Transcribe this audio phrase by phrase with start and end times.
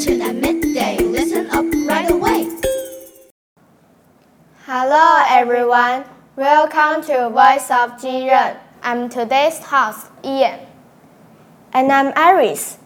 [0.00, 0.96] Newton at midday.
[0.96, 2.48] Listen up right away.
[4.64, 6.04] Hello, everyone.
[6.36, 8.56] Welcome to Voice of Jiren.
[8.82, 10.60] I'm today's host, Ian.
[11.74, 12.78] And I'm Iris.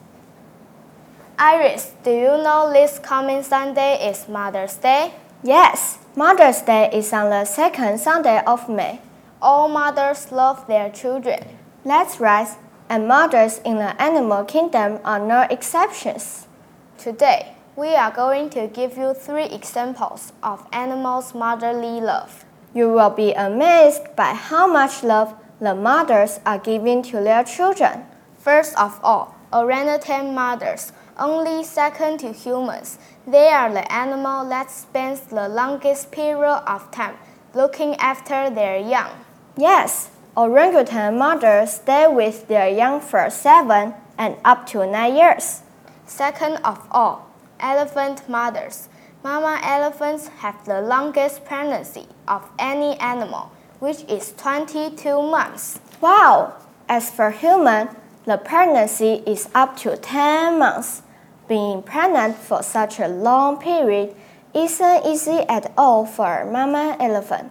[1.39, 5.15] Iris, do you know this coming Sunday is Mother's Day?
[5.45, 9.01] Yes, Mother's Day is on the second Sunday of May.
[9.41, 11.59] All mothers love their children.
[11.85, 12.49] That's right,
[12.89, 16.49] and mothers in the animal kingdom are no exceptions.
[16.99, 22.45] Today, we are going to give you three examples of animals' motherly love.
[22.73, 28.07] You will be amazed by how much love the mothers are giving to their children.
[28.39, 32.99] First of all, orangutan mothers, only second to humans.
[33.27, 37.17] They are the animal that spends the longest period of time
[37.55, 39.11] looking after their young.
[39.57, 45.64] Yes, orangutan mothers stay with their young for seven and up to nine years.
[46.07, 47.27] Second of all,
[47.61, 48.89] elephant mothers.
[49.23, 55.81] Mama elephants have the longest pregnancy of any animal, which is 22 months.
[56.01, 56.55] Wow!
[56.89, 57.89] As for human,
[58.27, 61.03] the pregnancy is up to 10 months.
[61.49, 64.15] Being pregnant for such a long period
[64.55, 67.51] isn't easy at all for mama elephant.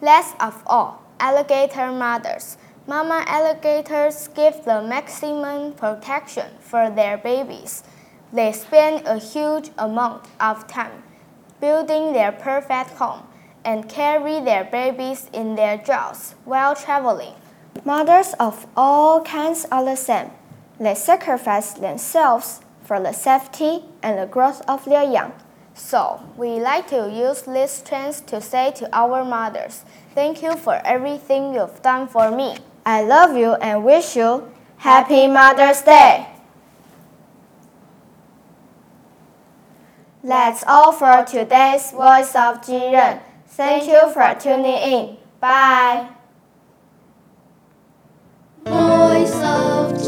[0.00, 2.56] Last of all, alligator mothers.
[2.88, 7.82] Mama alligators give the maximum protection for their babies.
[8.32, 11.02] They spend a huge amount of time
[11.60, 13.28] building their perfect home
[13.62, 17.34] and carry their babies in their jaws while traveling.
[17.84, 20.30] Mothers of all kinds are the same.
[20.80, 25.34] They sacrifice themselves for the safety and the growth of their young.
[25.78, 30.82] So, we like to use this chance to say to our mothers, Thank you for
[30.84, 32.56] everything you've done for me.
[32.84, 36.26] I love you and wish you Happy Mother's Day!
[40.22, 43.22] That's all for today's Voice of Jiren.
[43.46, 45.16] Thank you for tuning in.
[45.40, 46.08] Bye!
[48.66, 49.98] Voice of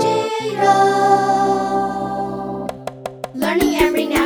[3.34, 4.19] Learning every now